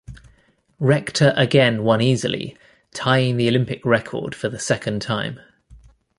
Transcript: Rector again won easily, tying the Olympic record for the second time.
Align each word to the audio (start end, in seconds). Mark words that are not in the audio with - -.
Rector 0.79 1.31
again 1.37 1.83
won 1.83 2.01
easily, 2.01 2.57
tying 2.91 3.37
the 3.37 3.47
Olympic 3.47 3.85
record 3.85 4.33
for 4.33 4.49
the 4.49 4.57
second 4.57 5.03
time. 5.03 5.39